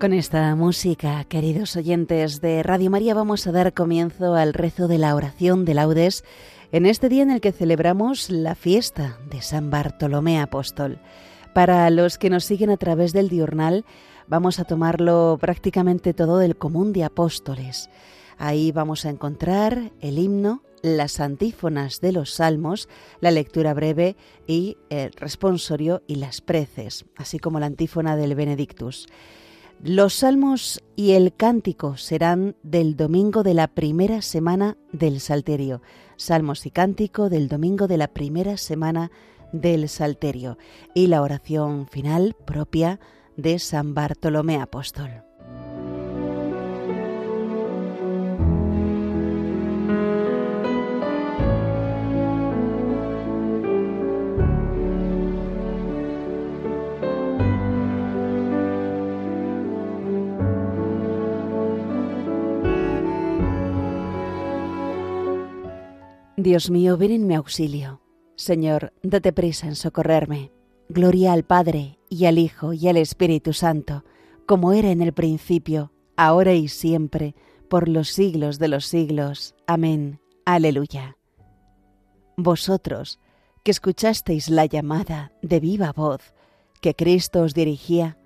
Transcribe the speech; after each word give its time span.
Con 0.00 0.14
esta 0.14 0.56
música, 0.56 1.24
queridos 1.24 1.76
oyentes 1.76 2.40
de 2.40 2.62
Radio 2.62 2.90
María, 2.90 3.12
vamos 3.12 3.46
a 3.46 3.52
dar 3.52 3.74
comienzo 3.74 4.34
al 4.34 4.54
rezo 4.54 4.88
de 4.88 4.96
la 4.96 5.14
oración 5.14 5.66
de 5.66 5.74
laudes 5.74 6.24
en 6.72 6.86
este 6.86 7.10
día 7.10 7.22
en 7.22 7.30
el 7.30 7.42
que 7.42 7.52
celebramos 7.52 8.30
la 8.30 8.54
fiesta 8.54 9.18
de 9.30 9.42
San 9.42 9.68
Bartolomé 9.68 10.40
Apóstol. 10.40 11.00
Para 11.52 11.90
los 11.90 12.16
que 12.16 12.30
nos 12.30 12.46
siguen 12.46 12.70
a 12.70 12.78
través 12.78 13.12
del 13.12 13.28
diurnal, 13.28 13.84
vamos 14.26 14.58
a 14.58 14.64
tomarlo 14.64 15.36
prácticamente 15.38 16.14
todo 16.14 16.38
del 16.38 16.56
común 16.56 16.94
de 16.94 17.04
apóstoles. 17.04 17.90
Ahí 18.38 18.72
vamos 18.72 19.04
a 19.04 19.10
encontrar 19.10 19.92
el 20.00 20.18
himno, 20.18 20.62
las 20.80 21.20
antífonas 21.20 22.00
de 22.00 22.12
los 22.12 22.32
salmos, 22.32 22.88
la 23.20 23.30
lectura 23.32 23.74
breve 23.74 24.16
y 24.46 24.78
el 24.88 25.12
responsorio 25.12 26.02
y 26.06 26.14
las 26.14 26.40
preces, 26.40 27.04
así 27.16 27.38
como 27.38 27.60
la 27.60 27.66
antífona 27.66 28.16
del 28.16 28.34
Benedictus. 28.34 29.06
Los 29.82 30.12
salmos 30.12 30.82
y 30.94 31.12
el 31.12 31.34
cántico 31.34 31.96
serán 31.96 32.54
del 32.62 32.96
domingo 32.96 33.42
de 33.42 33.54
la 33.54 33.66
primera 33.66 34.20
semana 34.20 34.76
del 34.92 35.20
Salterio. 35.20 35.80
Salmos 36.16 36.66
y 36.66 36.70
cántico 36.70 37.30
del 37.30 37.48
domingo 37.48 37.88
de 37.88 37.96
la 37.96 38.08
primera 38.08 38.58
semana 38.58 39.10
del 39.54 39.88
Salterio. 39.88 40.58
Y 40.94 41.06
la 41.06 41.22
oración 41.22 41.88
final 41.88 42.36
propia 42.44 43.00
de 43.38 43.58
San 43.58 43.94
Bartolomé 43.94 44.60
Apóstol. 44.60 45.29
Dios 66.42 66.70
mío, 66.70 66.96
ven 66.96 67.12
en 67.12 67.26
mi 67.26 67.34
auxilio. 67.34 68.00
Señor, 68.36 68.92
date 69.02 69.32
prisa 69.32 69.66
en 69.66 69.76
socorrerme. 69.76 70.52
Gloria 70.88 71.32
al 71.32 71.44
Padre, 71.44 71.98
y 72.08 72.24
al 72.24 72.38
Hijo, 72.38 72.72
y 72.72 72.88
al 72.88 72.96
Espíritu 72.96 73.52
Santo, 73.52 74.04
como 74.46 74.72
era 74.72 74.90
en 74.90 75.02
el 75.02 75.12
principio, 75.12 75.92
ahora 76.16 76.54
y 76.54 76.68
siempre, 76.68 77.34
por 77.68 77.88
los 77.88 78.08
siglos 78.08 78.58
de 78.58 78.68
los 78.68 78.86
siglos. 78.86 79.54
Amén. 79.66 80.20
Aleluya. 80.44 81.16
Vosotros, 82.36 83.20
que 83.62 83.70
escuchasteis 83.70 84.48
la 84.48 84.66
llamada 84.66 85.32
de 85.42 85.60
viva 85.60 85.92
voz 85.92 86.34
que 86.80 86.94
Cristo 86.94 87.42
os 87.42 87.54
dirigía, 87.54 88.16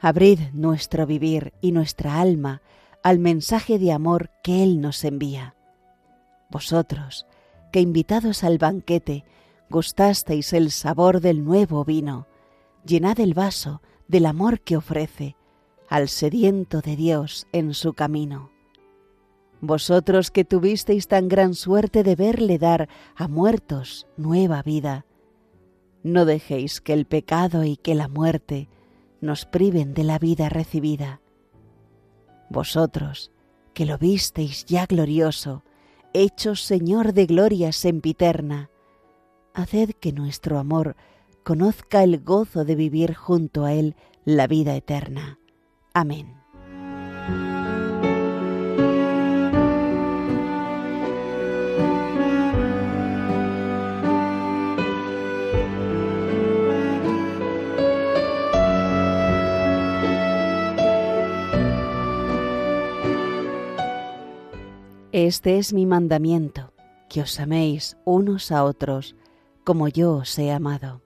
abrid 0.00 0.40
nuestro 0.52 1.06
vivir 1.06 1.54
y 1.60 1.72
nuestra 1.72 2.20
alma 2.20 2.60
al 3.02 3.18
mensaje 3.18 3.78
de 3.78 3.92
amor 3.92 4.30
que 4.42 4.62
Él 4.62 4.80
nos 4.80 5.04
envía. 5.04 5.54
Vosotros, 6.50 7.26
que 7.74 7.80
invitados 7.80 8.44
al 8.44 8.58
banquete 8.58 9.24
gustasteis 9.68 10.52
el 10.52 10.70
sabor 10.70 11.20
del 11.20 11.44
nuevo 11.44 11.84
vino, 11.84 12.28
llenad 12.86 13.18
el 13.18 13.34
vaso 13.34 13.82
del 14.06 14.26
amor 14.26 14.60
que 14.60 14.76
ofrece 14.76 15.34
al 15.88 16.08
sediento 16.08 16.82
de 16.82 16.94
Dios 16.94 17.48
en 17.50 17.74
su 17.74 17.92
camino. 17.92 18.52
Vosotros 19.60 20.30
que 20.30 20.44
tuvisteis 20.44 21.08
tan 21.08 21.26
gran 21.26 21.54
suerte 21.54 22.04
de 22.04 22.14
verle 22.14 22.60
dar 22.60 22.88
a 23.16 23.26
muertos 23.26 24.06
nueva 24.16 24.62
vida, 24.62 25.04
no 26.04 26.26
dejéis 26.26 26.80
que 26.80 26.92
el 26.92 27.06
pecado 27.06 27.64
y 27.64 27.76
que 27.76 27.96
la 27.96 28.06
muerte 28.06 28.68
nos 29.20 29.46
priven 29.46 29.94
de 29.94 30.04
la 30.04 30.20
vida 30.20 30.48
recibida. 30.48 31.20
Vosotros 32.50 33.32
que 33.72 33.84
lo 33.84 33.98
visteis 33.98 34.64
ya 34.64 34.86
glorioso, 34.86 35.64
hecho 36.14 36.54
Señor 36.54 37.12
de 37.12 37.26
gloria 37.26 37.72
sempiterna, 37.72 38.70
haced 39.52 39.90
que 39.90 40.12
nuestro 40.12 40.58
amor 40.58 40.96
conozca 41.42 42.02
el 42.02 42.20
gozo 42.20 42.64
de 42.64 42.76
vivir 42.76 43.14
junto 43.14 43.64
a 43.64 43.74
Él 43.74 43.96
la 44.24 44.46
vida 44.46 44.74
eterna. 44.74 45.38
Amén. 45.92 46.34
Este 65.26 65.56
es 65.56 65.72
mi 65.72 65.86
mandamiento, 65.86 66.74
que 67.08 67.22
os 67.22 67.40
améis 67.40 67.96
unos 68.04 68.52
a 68.52 68.62
otros 68.62 69.16
como 69.64 69.88
yo 69.88 70.16
os 70.16 70.38
he 70.38 70.52
amado. 70.52 71.00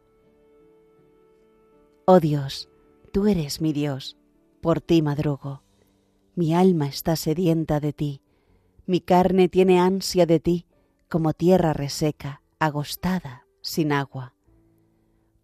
Oh 2.04 2.18
Dios, 2.18 2.68
tú 3.12 3.28
eres 3.28 3.60
mi 3.60 3.72
Dios, 3.72 4.16
por 4.60 4.80
ti 4.80 5.02
madrugo. 5.02 5.62
Mi 6.34 6.52
alma 6.52 6.88
está 6.88 7.14
sedienta 7.14 7.78
de 7.78 7.92
ti, 7.92 8.20
mi 8.86 9.00
carne 9.00 9.48
tiene 9.48 9.78
ansia 9.78 10.26
de 10.26 10.40
ti, 10.40 10.66
como 11.08 11.32
tierra 11.32 11.72
reseca, 11.72 12.42
agostada, 12.58 13.46
sin 13.60 13.92
agua. 13.92 14.34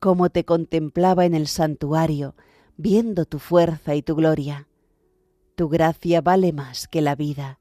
Como 0.01 0.31
te 0.31 0.45
contemplaba 0.45 1.27
en 1.27 1.35
el 1.35 1.47
santuario, 1.47 2.35
viendo 2.77 3.25
tu 3.25 3.39
fuerza 3.39 3.95
y 3.95 4.03
tu 4.03 4.17
gloria. 4.17 4.67
Tu 5.55 5.69
gracia 5.69 6.21
vale 6.21 6.53
más 6.53 6.89
que 6.89 7.03
la 7.03 7.15
vida, 7.15 7.61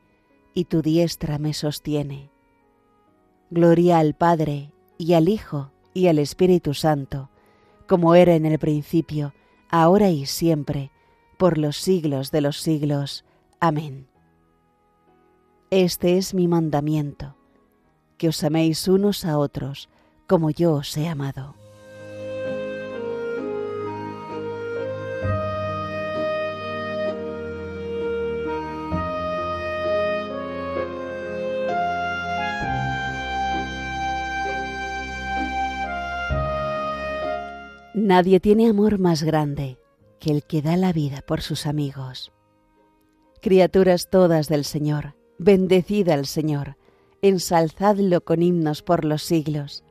y 0.53 0.65
tu 0.65 0.81
diestra 0.81 1.37
me 1.37 1.53
sostiene. 1.53 2.29
Gloria 3.49 3.99
al 3.99 4.15
Padre, 4.15 4.73
y 4.97 5.13
al 5.13 5.29
Hijo, 5.29 5.71
y 5.93 6.07
al 6.07 6.19
Espíritu 6.19 6.73
Santo, 6.73 7.29
como 7.87 8.15
era 8.15 8.35
en 8.35 8.45
el 8.45 8.59
principio, 8.59 9.33
ahora 9.69 10.09
y 10.09 10.25
siempre, 10.25 10.91
por 11.37 11.57
los 11.57 11.77
siglos 11.77 12.31
de 12.31 12.41
los 12.41 12.57
siglos. 12.57 13.25
Amén. 13.59 14.07
Este 15.69 16.17
es 16.17 16.33
mi 16.33 16.47
mandamiento, 16.47 17.35
que 18.17 18.29
os 18.29 18.43
améis 18.43 18.87
unos 18.87 19.25
a 19.25 19.37
otros, 19.37 19.89
como 20.27 20.49
yo 20.49 20.73
os 20.73 20.95
he 20.97 21.07
amado. 21.07 21.60
Nadie 38.13 38.41
tiene 38.41 38.67
amor 38.67 38.99
más 38.99 39.23
grande 39.23 39.77
que 40.19 40.31
el 40.31 40.43
que 40.43 40.61
da 40.61 40.75
la 40.75 40.91
vida 40.91 41.21
por 41.25 41.39
sus 41.39 41.65
amigos. 41.65 42.33
Criaturas 43.41 44.09
todas 44.09 44.49
del 44.49 44.65
Señor, 44.65 45.15
bendecida 45.37 46.13
al 46.15 46.25
Señor, 46.25 46.75
ensalzadlo 47.21 48.19
con 48.19 48.43
himnos 48.43 48.81
por 48.81 49.05
los 49.05 49.23
siglos. 49.23 49.85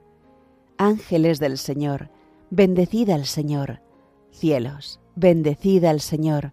Ángeles 0.77 1.41
del 1.41 1.57
Señor, 1.57 2.11
bendecida 2.51 3.15
al 3.15 3.25
Señor. 3.25 3.81
Cielos, 4.33 5.01
bendecida 5.17 5.89
al 5.89 6.03
Señor. 6.03 6.53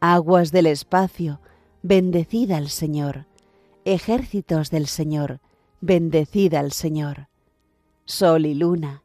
Aguas 0.00 0.50
del 0.50 0.66
espacio, 0.66 1.40
bendecida 1.80 2.56
al 2.56 2.70
Señor. 2.70 3.26
Ejércitos 3.84 4.72
del 4.72 4.88
Señor, 4.88 5.38
bendecida 5.80 6.58
al 6.58 6.72
Señor. 6.72 7.28
Sol 8.04 8.46
y 8.46 8.54
luna, 8.54 9.04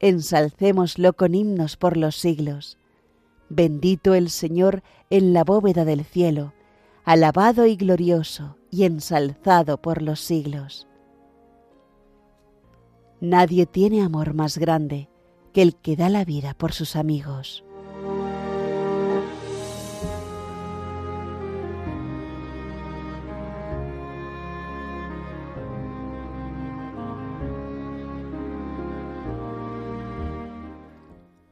ensalcémoslo 0.00 1.12
con 1.14 1.34
himnos 1.34 1.76
por 1.76 1.96
los 1.96 2.16
siglos. 2.16 2.78
Bendito 3.48 4.14
el 4.14 4.30
Señor 4.30 4.82
en 5.10 5.32
la 5.32 5.44
bóveda 5.44 5.84
del 5.84 6.04
cielo, 6.04 6.52
alabado 7.04 7.66
y 7.66 7.76
glorioso 7.76 8.56
y 8.70 8.84
ensalzado 8.84 9.80
por 9.80 10.02
los 10.02 10.20
siglos. 10.20 10.86
Nadie 13.20 13.66
tiene 13.66 14.02
amor 14.02 14.34
más 14.34 14.58
grande 14.58 15.08
que 15.52 15.62
el 15.62 15.74
que 15.74 15.96
da 15.96 16.08
la 16.08 16.24
vida 16.24 16.54
por 16.54 16.72
sus 16.72 16.94
amigos. 16.94 17.64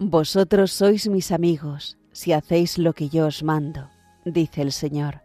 Vosotros 0.09 0.71
sois 0.71 1.09
mis 1.09 1.33
amigos 1.33 1.99
si 2.13 2.33
hacéis 2.33 2.79
lo 2.79 2.93
que 2.93 3.09
yo 3.09 3.27
os 3.27 3.43
mando, 3.43 3.91
dice 4.25 4.63
el 4.63 4.71
Señor. 4.71 5.23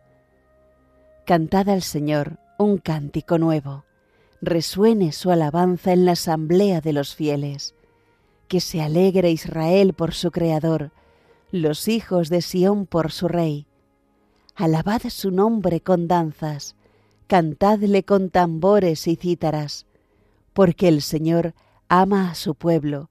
Cantad 1.23 1.69
al 1.69 1.83
Señor 1.83 2.39
un 2.57 2.79
cántico 2.79 3.37
nuevo. 3.37 3.85
Resuene 4.41 5.11
su 5.11 5.29
alabanza 5.29 5.93
en 5.93 6.05
la 6.05 6.13
asamblea 6.13 6.81
de 6.81 6.93
los 6.93 7.13
fieles. 7.13 7.75
Que 8.47 8.59
se 8.59 8.81
alegre 8.81 9.29
Israel 9.29 9.93
por 9.93 10.15
su 10.15 10.31
Creador, 10.31 10.89
los 11.51 11.87
hijos 11.87 12.29
de 12.29 12.41
Sión 12.41 12.87
por 12.87 13.11
su 13.11 13.27
Rey. 13.27 13.67
Alabad 14.55 15.03
su 15.09 15.29
nombre 15.29 15.81
con 15.81 16.07
danzas, 16.07 16.75
cantadle 17.27 18.01
con 18.01 18.31
tambores 18.31 19.07
y 19.07 19.15
cítaras, 19.15 19.85
porque 20.53 20.87
el 20.87 21.03
Señor 21.03 21.53
ama 21.87 22.31
a 22.31 22.33
su 22.33 22.55
pueblo 22.55 23.10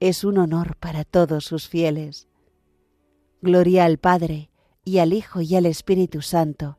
es 0.00 0.24
un 0.24 0.38
honor 0.38 0.76
para 0.76 1.04
todos 1.04 1.44
sus 1.44 1.68
fieles. 1.68 2.26
Gloria 3.42 3.84
al 3.84 3.98
Padre, 3.98 4.50
y 4.84 4.98
al 4.98 5.12
Hijo 5.12 5.42
y 5.42 5.54
al 5.54 5.66
Espíritu 5.66 6.22
Santo, 6.22 6.78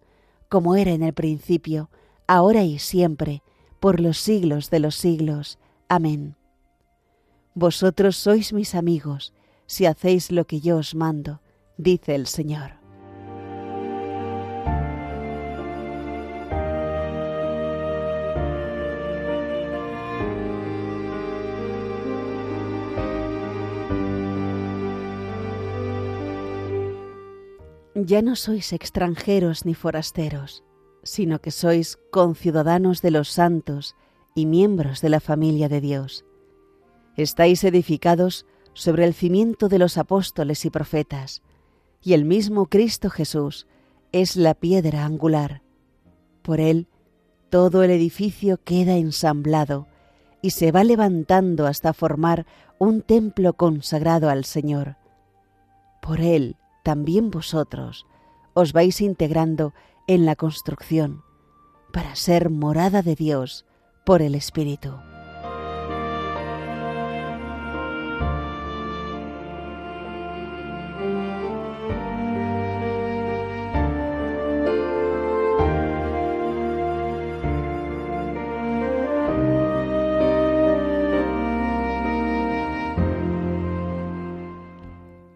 como 0.49 0.75
era 0.75 0.91
en 0.91 1.03
el 1.03 1.13
principio, 1.13 1.89
ahora 2.27 2.63
y 2.63 2.79
siempre, 2.79 3.43
por 3.79 3.99
los 3.99 4.17
siglos 4.17 4.69
de 4.69 4.79
los 4.79 4.95
siglos. 4.95 5.59
Amén. 5.87 6.35
Vosotros 7.53 8.17
sois 8.17 8.53
mis 8.53 8.75
amigos, 8.75 9.33
si 9.67 9.85
hacéis 9.85 10.31
lo 10.31 10.45
que 10.45 10.59
yo 10.59 10.77
os 10.77 10.95
mando, 10.95 11.41
dice 11.77 12.15
el 12.15 12.27
Señor. 12.27 12.80
Ya 28.05 28.22
no 28.22 28.36
sois 28.36 28.74
extranjeros 28.74 29.65
ni 29.65 29.74
forasteros, 29.74 30.63
sino 31.03 31.39
que 31.39 31.51
sois 31.51 31.98
conciudadanos 32.12 33.01
de 33.01 33.12
los 33.12 33.29
santos 33.29 33.96
y 34.36 34.46
miembros 34.46 35.01
de 35.01 35.10
la 35.10 35.20
familia 35.20 35.70
de 35.70 35.81
Dios. 35.81 36.25
Estáis 37.17 37.63
edificados 37.63 38.46
sobre 38.74 39.05
el 39.05 39.13
cimiento 39.13 39.67
de 39.67 39.79
los 39.79 39.98
apóstoles 39.98 40.65
y 40.65 40.70
profetas, 40.70 41.41
y 42.01 42.13
el 42.13 42.25
mismo 42.25 42.67
Cristo 42.67 43.10
Jesús 43.10 43.67
es 44.12 44.36
la 44.36 44.53
piedra 44.53 45.05
angular. 45.05 45.62
Por 46.41 46.60
él 46.60 46.88
todo 47.50 47.84
el 47.84 47.91
edificio 47.91 48.58
queda 48.63 48.96
ensamblado 48.96 49.88
y 50.41 50.51
se 50.51 50.72
va 50.72 50.84
levantando 50.84 51.67
hasta 51.67 51.93
formar 51.93 52.46
un 52.79 53.01
templo 53.01 53.53
consagrado 53.53 54.29
al 54.29 54.46
Señor. 54.46 54.96
Por 56.01 56.22
él 56.22 56.55
también 56.83 57.31
vosotros 57.31 58.05
os 58.53 58.73
vais 58.73 59.01
integrando 59.01 59.73
en 60.07 60.25
la 60.25 60.35
construcción 60.35 61.23
para 61.93 62.15
ser 62.15 62.50
morada 62.50 63.01
de 63.01 63.15
Dios 63.15 63.65
por 64.05 64.21
el 64.21 64.35
Espíritu. 64.35 65.10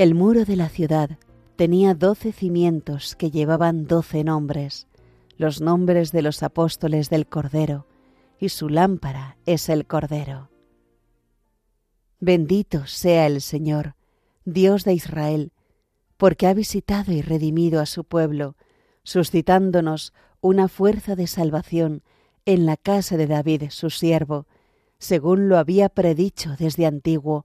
El 0.00 0.14
muro 0.14 0.46
de 0.46 0.56
la 0.56 0.70
ciudad 0.70 1.18
tenía 1.56 1.92
doce 1.92 2.32
cimientos 2.32 3.14
que 3.16 3.30
llevaban 3.30 3.86
doce 3.86 4.24
nombres, 4.24 4.86
los 5.36 5.60
nombres 5.60 6.10
de 6.10 6.22
los 6.22 6.42
apóstoles 6.42 7.10
del 7.10 7.26
Cordero, 7.26 7.86
y 8.38 8.48
su 8.48 8.70
lámpara 8.70 9.36
es 9.44 9.68
el 9.68 9.86
Cordero. 9.86 10.48
Bendito 12.18 12.86
sea 12.86 13.26
el 13.26 13.42
Señor, 13.42 13.94
Dios 14.46 14.84
de 14.84 14.94
Israel, 14.94 15.52
porque 16.16 16.46
ha 16.46 16.54
visitado 16.54 17.12
y 17.12 17.20
redimido 17.20 17.78
a 17.78 17.84
su 17.84 18.04
pueblo, 18.04 18.56
suscitándonos 19.02 20.14
una 20.40 20.68
fuerza 20.68 21.14
de 21.14 21.26
salvación 21.26 22.02
en 22.46 22.64
la 22.64 22.78
casa 22.78 23.18
de 23.18 23.26
David 23.26 23.64
su 23.68 23.90
siervo, 23.90 24.46
según 24.98 25.50
lo 25.50 25.58
había 25.58 25.90
predicho 25.90 26.56
desde 26.58 26.86
antiguo 26.86 27.44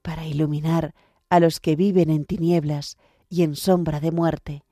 para 0.00 0.26
iluminar 0.26 0.94
a 1.28 1.40
los 1.40 1.60
que 1.60 1.76
viven 1.76 2.10
en 2.10 2.24
tinieblas 2.24 2.96
y 3.28 3.42
en 3.42 3.54
sombra 3.54 4.00
de 4.00 4.10
muerte, 4.10 4.64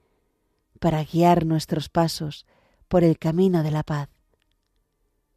para 0.80 1.04
guiar 1.04 1.46
nuestros 1.46 1.88
pasos 1.88 2.46
por 2.88 3.04
el 3.04 3.18
camino 3.18 3.62
de 3.62 3.70
la 3.70 3.82
paz. 3.82 4.08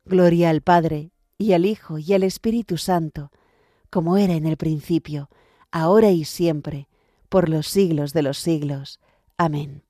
Gloria 0.06 0.50
al 0.50 0.62
Padre, 0.62 1.12
y 1.38 1.54
al 1.54 1.66
Hijo, 1.66 1.98
y 1.98 2.14
al 2.14 2.24
Espíritu 2.24 2.78
Santo, 2.78 3.32
como 3.90 4.18
era 4.18 4.34
en 4.34 4.46
el 4.46 4.58
principio, 4.58 5.30
ahora 5.72 6.12
y 6.12 6.26
siempre, 6.26 6.88
por 7.30 7.50
los 7.50 7.68
siglos 7.68 8.14
de 8.14 8.22
los 8.24 8.38
siglos. 8.38 9.00
Amén. 9.38 9.84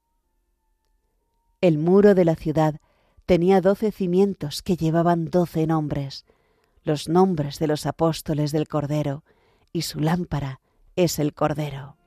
El 1.62 1.77
muro 1.77 2.15
de 2.15 2.25
la 2.25 2.36
ciudad 2.36 2.79
tenía 3.25 3.62
doce 3.62 3.91
cimientos 3.91 4.62
que 4.62 4.75
llevaban 4.75 5.25
doce 5.25 5.67
nombres, 5.67 6.25
los 6.84 7.08
nombres 7.08 7.60
de 7.60 7.67
los 7.67 7.86
apóstoles 7.86 8.51
del 8.51 8.67
Cordero, 8.67 9.24
y 9.73 9.83
su 9.83 9.99
lámpara 9.99 10.59
es 10.95 11.19
el 11.19 11.33
Cordero. 11.33 11.97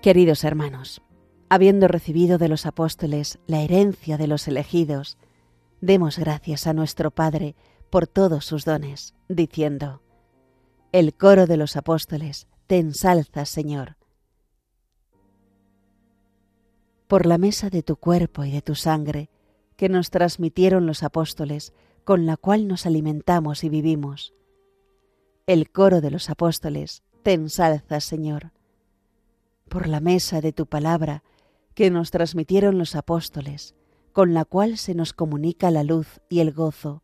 Queridos 0.00 0.44
hermanos, 0.44 1.02
habiendo 1.50 1.86
recibido 1.86 2.38
de 2.38 2.48
los 2.48 2.64
apóstoles 2.64 3.38
la 3.46 3.60
herencia 3.60 4.16
de 4.16 4.26
los 4.26 4.48
elegidos, 4.48 5.18
demos 5.82 6.18
gracias 6.18 6.66
a 6.66 6.72
nuestro 6.72 7.10
Padre 7.10 7.56
por 7.90 8.06
todos 8.06 8.46
sus 8.46 8.64
dones, 8.64 9.14
diciendo, 9.28 10.00
El 10.92 11.12
coro 11.14 11.46
de 11.46 11.58
los 11.58 11.76
apóstoles 11.76 12.46
te 12.66 12.78
ensalza, 12.78 13.44
Señor. 13.44 13.97
Por 17.08 17.26
la 17.26 17.38
mesa 17.38 17.70
de 17.70 17.82
tu 17.82 17.96
cuerpo 17.96 18.44
y 18.44 18.52
de 18.52 18.62
tu 18.62 18.74
sangre, 18.74 19.30
que 19.76 19.88
nos 19.88 20.10
transmitieron 20.10 20.86
los 20.86 21.02
apóstoles, 21.02 21.72
con 22.04 22.26
la 22.26 22.36
cual 22.36 22.68
nos 22.68 22.86
alimentamos 22.86 23.64
y 23.64 23.68
vivimos. 23.68 24.34
El 25.46 25.70
coro 25.70 26.00
de 26.00 26.10
los 26.10 26.30
apóstoles 26.30 27.02
te 27.22 27.32
ensalza, 27.32 28.00
Señor. 28.00 28.52
Por 29.68 29.88
la 29.88 30.00
mesa 30.00 30.40
de 30.40 30.52
tu 30.52 30.66
palabra, 30.66 31.24
que 31.74 31.90
nos 31.90 32.10
transmitieron 32.10 32.78
los 32.78 32.94
apóstoles, 32.94 33.74
con 34.12 34.34
la 34.34 34.44
cual 34.44 34.78
se 34.78 34.94
nos 34.94 35.12
comunica 35.12 35.70
la 35.70 35.82
luz 35.82 36.20
y 36.28 36.40
el 36.40 36.52
gozo. 36.52 37.02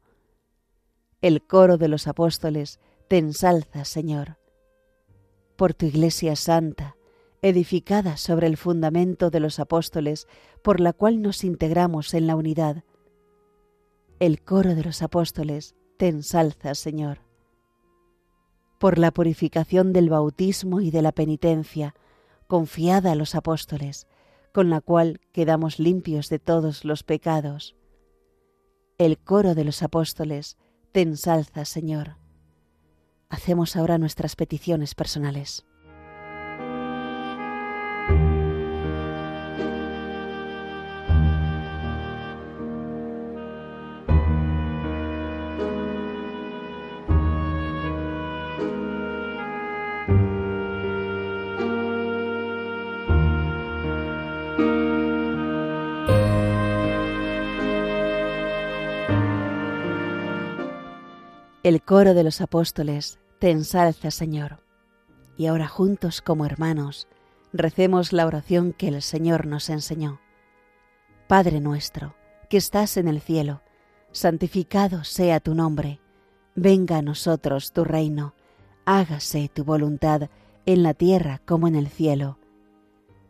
El 1.20 1.42
coro 1.42 1.78
de 1.78 1.88
los 1.88 2.06
apóstoles 2.06 2.78
te 3.08 3.18
ensalza, 3.18 3.84
Señor 3.84 4.38
por 5.56 5.74
tu 5.74 5.86
Iglesia 5.86 6.36
Santa, 6.36 6.96
edificada 7.44 8.16
sobre 8.16 8.46
el 8.46 8.56
fundamento 8.56 9.30
de 9.30 9.38
los 9.38 9.60
apóstoles, 9.60 10.26
por 10.62 10.80
la 10.80 10.92
cual 10.92 11.22
nos 11.22 11.44
integramos 11.44 12.14
en 12.14 12.26
la 12.26 12.36
unidad. 12.36 12.84
El 14.18 14.42
coro 14.42 14.74
de 14.74 14.82
los 14.82 15.02
apóstoles 15.02 15.74
te 15.96 16.08
ensalza, 16.08 16.74
Señor. 16.74 17.18
Por 18.78 18.98
la 18.98 19.12
purificación 19.12 19.92
del 19.92 20.10
bautismo 20.10 20.80
y 20.80 20.90
de 20.90 21.02
la 21.02 21.12
penitencia, 21.12 21.94
confiada 22.46 23.12
a 23.12 23.14
los 23.14 23.34
apóstoles, 23.34 24.06
con 24.52 24.70
la 24.70 24.80
cual 24.80 25.20
quedamos 25.32 25.78
limpios 25.78 26.28
de 26.28 26.38
todos 26.38 26.84
los 26.84 27.02
pecados. 27.02 27.76
El 28.98 29.18
coro 29.18 29.54
de 29.54 29.64
los 29.64 29.82
apóstoles 29.82 30.56
te 30.92 31.02
ensalza, 31.02 31.64
Señor 31.64 32.16
hacemos 33.34 33.74
ahora 33.74 33.98
nuestras 33.98 34.36
peticiones 34.36 34.94
personales. 34.94 35.66
El 61.64 61.80
coro 61.80 62.12
de 62.12 62.24
los 62.24 62.42
apóstoles 62.42 63.18
te 63.38 63.50
ensalza, 63.50 64.10
Señor. 64.10 64.62
Y 65.38 65.46
ahora 65.46 65.66
juntos 65.66 66.20
como 66.20 66.44
hermanos, 66.44 67.08
recemos 67.54 68.12
la 68.12 68.26
oración 68.26 68.74
que 68.74 68.88
el 68.88 69.00
Señor 69.00 69.46
nos 69.46 69.70
enseñó. 69.70 70.20
Padre 71.26 71.62
nuestro, 71.62 72.16
que 72.50 72.58
estás 72.58 72.98
en 72.98 73.08
el 73.08 73.22
cielo, 73.22 73.62
santificado 74.12 75.04
sea 75.04 75.40
tu 75.40 75.54
nombre, 75.54 76.00
venga 76.54 76.98
a 76.98 77.02
nosotros 77.02 77.72
tu 77.72 77.82
reino, 77.82 78.34
hágase 78.84 79.48
tu 79.48 79.64
voluntad 79.64 80.28
en 80.66 80.82
la 80.82 80.92
tierra 80.92 81.40
como 81.46 81.66
en 81.66 81.76
el 81.76 81.88
cielo. 81.88 82.38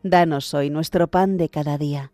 Danos 0.02 0.52
hoy 0.54 0.70
nuestro 0.70 1.06
pan 1.06 1.36
de 1.36 1.50
cada 1.50 1.78
día, 1.78 2.10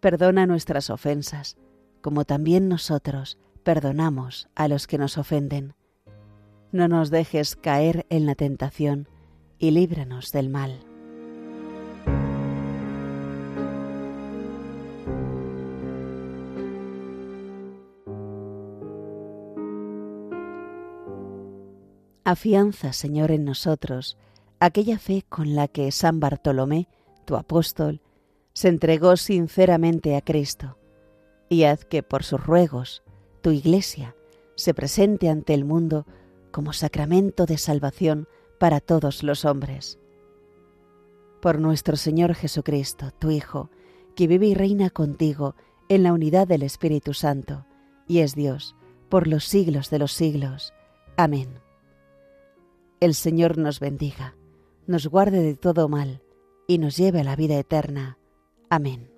perdona 0.00 0.44
nuestras 0.44 0.90
ofensas, 0.90 1.56
como 2.00 2.24
también 2.24 2.68
nosotros 2.68 3.38
perdonamos 3.62 4.48
a 4.54 4.68
los 4.68 4.86
que 4.86 4.98
nos 4.98 5.18
ofenden. 5.18 5.74
No 6.72 6.88
nos 6.88 7.10
dejes 7.10 7.56
caer 7.56 8.06
en 8.10 8.26
la 8.26 8.34
tentación 8.34 9.08
y 9.58 9.70
líbranos 9.70 10.32
del 10.32 10.48
mal. 10.48 10.80
Afianza, 22.24 22.92
Señor, 22.92 23.30
en 23.32 23.44
nosotros 23.44 24.16
aquella 24.60 24.98
fe 24.98 25.24
con 25.28 25.56
la 25.56 25.66
que 25.66 25.90
San 25.90 26.20
Bartolomé, 26.20 26.88
tu 27.24 27.34
apóstol, 27.34 28.00
se 28.52 28.68
entregó 28.68 29.16
sinceramente 29.16 30.14
a 30.14 30.20
Cristo, 30.20 30.78
y 31.48 31.64
haz 31.64 31.84
que 31.84 32.02
por 32.02 32.22
sus 32.22 32.40
ruegos 32.44 33.02
tu 33.42 33.50
Iglesia 33.50 34.16
se 34.54 34.72
presente 34.72 35.28
ante 35.28 35.54
el 35.54 35.64
mundo 35.64 36.06
como 36.50 36.72
sacramento 36.72 37.46
de 37.46 37.58
salvación 37.58 38.28
para 38.58 38.80
todos 38.80 39.22
los 39.22 39.44
hombres. 39.44 39.98
Por 41.40 41.58
nuestro 41.58 41.96
Señor 41.96 42.34
Jesucristo, 42.34 43.10
tu 43.18 43.30
Hijo, 43.30 43.70
que 44.14 44.26
vive 44.28 44.46
y 44.46 44.54
reina 44.54 44.90
contigo 44.90 45.56
en 45.88 46.04
la 46.04 46.12
unidad 46.12 46.46
del 46.46 46.62
Espíritu 46.62 47.14
Santo, 47.14 47.66
y 48.06 48.20
es 48.20 48.34
Dios, 48.34 48.76
por 49.08 49.26
los 49.26 49.44
siglos 49.44 49.90
de 49.90 49.98
los 49.98 50.12
siglos. 50.12 50.72
Amén. 51.16 51.58
El 53.00 53.14
Señor 53.14 53.58
nos 53.58 53.80
bendiga, 53.80 54.36
nos 54.86 55.08
guarde 55.08 55.42
de 55.42 55.56
todo 55.56 55.88
mal, 55.88 56.22
y 56.68 56.78
nos 56.78 56.96
lleve 56.96 57.20
a 57.20 57.24
la 57.24 57.36
vida 57.36 57.58
eterna. 57.58 58.18
Amén. 58.70 59.10